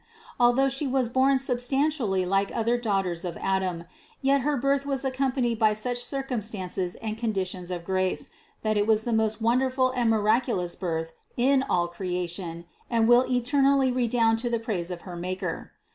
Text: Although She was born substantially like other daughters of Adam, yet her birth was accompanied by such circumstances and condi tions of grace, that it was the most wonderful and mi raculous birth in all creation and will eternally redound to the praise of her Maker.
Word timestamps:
Although 0.39 0.67
She 0.69 0.87
was 0.87 1.09
born 1.09 1.37
substantially 1.37 2.25
like 2.25 2.51
other 2.55 2.75
daughters 2.75 3.23
of 3.23 3.37
Adam, 3.39 3.83
yet 4.19 4.41
her 4.41 4.57
birth 4.57 4.83
was 4.83 5.05
accompanied 5.05 5.59
by 5.59 5.73
such 5.75 5.99
circumstances 6.03 6.95
and 6.95 7.19
condi 7.19 7.45
tions 7.45 7.69
of 7.69 7.85
grace, 7.85 8.31
that 8.63 8.77
it 8.79 8.87
was 8.87 9.03
the 9.03 9.13
most 9.13 9.43
wonderful 9.43 9.91
and 9.91 10.09
mi 10.09 10.17
raculous 10.17 10.73
birth 10.75 11.11
in 11.37 11.61
all 11.61 11.87
creation 11.87 12.65
and 12.89 13.07
will 13.07 13.25
eternally 13.31 13.91
redound 13.91 14.39
to 14.39 14.49
the 14.49 14.57
praise 14.57 14.89
of 14.89 15.01
her 15.01 15.15
Maker. 15.15 15.71